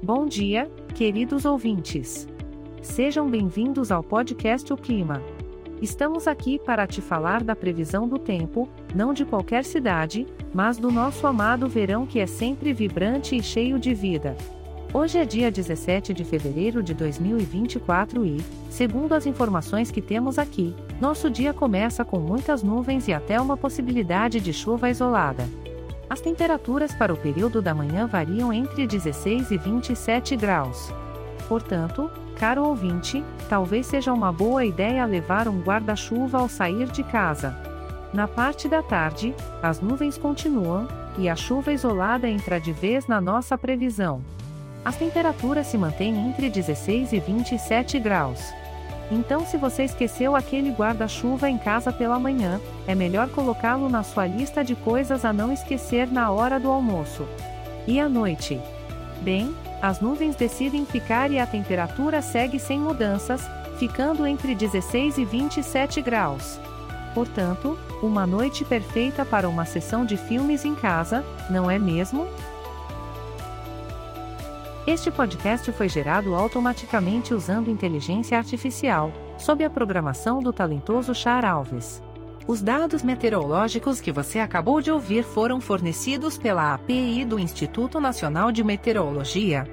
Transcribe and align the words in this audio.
Bom 0.00 0.26
dia, 0.26 0.70
queridos 0.94 1.44
ouvintes. 1.44 2.28
Sejam 2.80 3.28
bem-vindos 3.28 3.90
ao 3.90 4.00
podcast 4.00 4.72
O 4.72 4.76
Clima. 4.76 5.20
Estamos 5.82 6.28
aqui 6.28 6.56
para 6.56 6.86
te 6.86 7.00
falar 7.00 7.42
da 7.42 7.56
previsão 7.56 8.08
do 8.08 8.16
tempo, 8.16 8.68
não 8.94 9.12
de 9.12 9.24
qualquer 9.24 9.64
cidade, 9.64 10.24
mas 10.54 10.78
do 10.78 10.92
nosso 10.92 11.26
amado 11.26 11.68
verão 11.68 12.06
que 12.06 12.20
é 12.20 12.28
sempre 12.28 12.72
vibrante 12.72 13.36
e 13.36 13.42
cheio 13.42 13.76
de 13.76 13.92
vida. 13.92 14.36
Hoje 14.94 15.18
é 15.18 15.24
dia 15.24 15.50
17 15.50 16.14
de 16.14 16.24
fevereiro 16.24 16.80
de 16.80 16.94
2024 16.94 18.24
e, 18.24 18.40
segundo 18.70 19.14
as 19.14 19.26
informações 19.26 19.90
que 19.90 20.00
temos 20.00 20.38
aqui, 20.38 20.76
nosso 21.00 21.28
dia 21.28 21.52
começa 21.52 22.04
com 22.04 22.20
muitas 22.20 22.62
nuvens 22.62 23.08
e 23.08 23.12
até 23.12 23.40
uma 23.40 23.56
possibilidade 23.56 24.38
de 24.40 24.52
chuva 24.52 24.88
isolada. 24.88 25.44
As 26.10 26.20
temperaturas 26.20 26.94
para 26.94 27.12
o 27.12 27.16
período 27.16 27.60
da 27.60 27.74
manhã 27.74 28.06
variam 28.06 28.52
entre 28.52 28.86
16 28.86 29.50
e 29.50 29.58
27 29.58 30.36
graus. 30.36 30.92
Portanto, 31.46 32.10
caro 32.38 32.64
ouvinte, 32.64 33.22
talvez 33.48 33.86
seja 33.86 34.12
uma 34.12 34.32
boa 34.32 34.64
ideia 34.64 35.04
levar 35.04 35.48
um 35.48 35.60
guarda-chuva 35.60 36.38
ao 36.38 36.48
sair 36.48 36.86
de 36.86 37.02
casa. 37.02 37.54
Na 38.12 38.26
parte 38.26 38.68
da 38.68 38.82
tarde, 38.82 39.34
as 39.62 39.80
nuvens 39.80 40.16
continuam, 40.16 40.88
e 41.18 41.28
a 41.28 41.36
chuva 41.36 41.72
isolada 41.72 42.28
entra 42.28 42.60
de 42.60 42.72
vez 42.72 43.06
na 43.06 43.20
nossa 43.20 43.58
previsão. 43.58 44.22
As 44.84 44.96
temperaturas 44.96 45.66
se 45.66 45.76
mantêm 45.76 46.16
entre 46.16 46.48
16 46.48 47.12
e 47.12 47.20
27 47.20 47.98
graus. 47.98 48.40
Então, 49.10 49.46
se 49.46 49.56
você 49.56 49.84
esqueceu 49.84 50.36
aquele 50.36 50.70
guarda-chuva 50.70 51.48
em 51.48 51.56
casa 51.56 51.92
pela 51.92 52.18
manhã, 52.18 52.60
é 52.86 52.94
melhor 52.94 53.28
colocá-lo 53.30 53.88
na 53.88 54.02
sua 54.02 54.26
lista 54.26 54.62
de 54.62 54.74
coisas 54.74 55.24
a 55.24 55.32
não 55.32 55.52
esquecer 55.52 56.06
na 56.10 56.30
hora 56.30 56.60
do 56.60 56.68
almoço. 56.68 57.26
E 57.86 57.98
à 57.98 58.08
noite? 58.08 58.60
Bem, 59.22 59.54
as 59.80 60.00
nuvens 60.00 60.36
decidem 60.36 60.84
ficar 60.84 61.30
e 61.30 61.38
a 61.38 61.46
temperatura 61.46 62.20
segue 62.20 62.58
sem 62.58 62.78
mudanças, 62.78 63.48
ficando 63.78 64.26
entre 64.26 64.54
16 64.54 65.18
e 65.18 65.24
27 65.24 66.02
graus. 66.02 66.60
Portanto, 67.14 67.78
uma 68.02 68.26
noite 68.26 68.64
perfeita 68.64 69.24
para 69.24 69.48
uma 69.48 69.64
sessão 69.64 70.04
de 70.04 70.16
filmes 70.16 70.64
em 70.64 70.74
casa, 70.74 71.24
não 71.48 71.70
é 71.70 71.78
mesmo? 71.78 72.28
Este 74.88 75.10
podcast 75.10 75.70
foi 75.72 75.86
gerado 75.86 76.34
automaticamente 76.34 77.34
usando 77.34 77.70
inteligência 77.70 78.38
artificial, 78.38 79.12
sob 79.36 79.62
a 79.62 79.68
programação 79.68 80.42
do 80.42 80.50
talentoso 80.50 81.14
Char 81.14 81.44
Alves. 81.44 82.02
Os 82.46 82.62
dados 82.62 83.02
meteorológicos 83.02 84.00
que 84.00 84.10
você 84.10 84.38
acabou 84.38 84.80
de 84.80 84.90
ouvir 84.90 85.24
foram 85.24 85.60
fornecidos 85.60 86.38
pela 86.38 86.72
API 86.72 87.26
do 87.26 87.38
Instituto 87.38 88.00
Nacional 88.00 88.50
de 88.50 88.64
Meteorologia. 88.64 89.68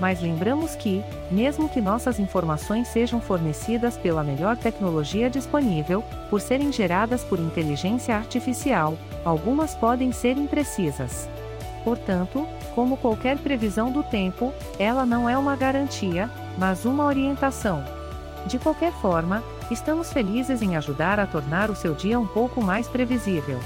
Mas 0.00 0.20
lembramos 0.20 0.74
que, 0.74 1.04
mesmo 1.30 1.68
que 1.68 1.80
nossas 1.80 2.18
informações 2.18 2.88
sejam 2.88 3.20
fornecidas 3.20 3.96
pela 3.98 4.24
melhor 4.24 4.56
tecnologia 4.56 5.28
disponível, 5.28 6.02
por 6.30 6.40
serem 6.40 6.72
geradas 6.72 7.22
por 7.22 7.38
inteligência 7.38 8.16
artificial, 8.16 8.96
algumas 9.24 9.74
podem 9.74 10.10
ser 10.10 10.38
imprecisas. 10.38 11.28
Portanto, 11.84 12.46
como 12.74 12.96
qualquer 12.96 13.36
previsão 13.38 13.92
do 13.92 14.02
tempo, 14.02 14.52
ela 14.78 15.04
não 15.04 15.28
é 15.28 15.36
uma 15.36 15.54
garantia, 15.54 16.30
mas 16.56 16.84
uma 16.84 17.04
orientação. 17.04 17.84
De 18.46 18.58
qualquer 18.58 18.92
forma, 18.92 19.44
Estamos 19.70 20.12
felizes 20.12 20.62
em 20.62 20.76
ajudar 20.76 21.20
a 21.20 21.26
tornar 21.26 21.70
o 21.70 21.76
seu 21.76 21.94
dia 21.94 22.18
um 22.18 22.26
pouco 22.26 22.60
mais 22.60 22.88
previsível. 22.88 23.60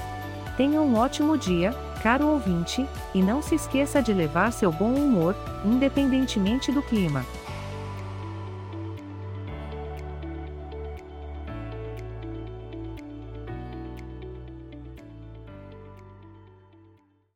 Tenha 0.57 0.81
um 0.81 0.95
ótimo 0.95 1.37
dia, 1.37 1.73
caro 2.01 2.27
ouvinte, 2.27 2.87
e 3.13 3.21
não 3.21 3.41
se 3.41 3.55
esqueça 3.55 4.01
de 4.01 4.13
levar 4.13 4.51
seu 4.51 4.71
bom 4.71 4.93
humor, 4.93 5.35
independentemente 5.65 6.71
do 6.71 6.81
clima. 6.81 7.25